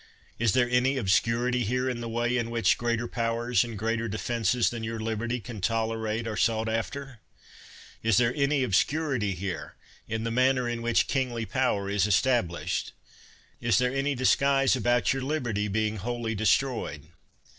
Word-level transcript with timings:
Is 0.39 0.53
there 0.53 0.67
any 0.67 0.95
obscu 0.95 1.37
rity 1.37 1.61
here 1.61 1.87
in 1.87 2.01
the 2.01 2.09
way 2.09 2.35
in 2.35 2.49
which 2.49 2.79
greater 2.79 3.07
powers 3.07 3.63
and 3.63 3.77
greater 3.77 4.07
defenses 4.07 4.71
than 4.71 4.83
your 4.83 4.99
liberty 4.99 5.39
can 5.39 5.61
tolerate 5.61 6.27
are 6.27 6.35
sought 6.35 6.67
after? 6.67 7.19
Is 8.01 8.17
there 8.17 8.33
any 8.35 8.63
obscurity 8.63 9.33
here 9.35 9.75
in 10.07 10.23
the 10.23 10.31
manner 10.31 10.67
in 10.67 10.81
which 10.81 11.05
kingly 11.05 11.45
power 11.45 11.87
is 11.87 12.07
established 12.07 12.93
1 13.59 13.69
Is 13.69 13.77
there 13.77 13.93
any 13.93 14.15
disguise 14.15 14.75
about 14.75 15.13
your 15.13 15.21
liberty 15.21 15.67
being 15.67 15.67
83 15.67 15.77
THE 15.77 15.77
WORLD'S 15.77 16.01
FAMOUS 16.01 16.03
ORATIONS 16.03 16.03
wholly 16.03 16.35
destroyed? 16.97 17.07